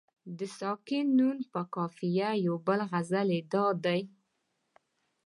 [0.37, 4.01] د ساکن نون په قافیه یو بل غزل یې دادی.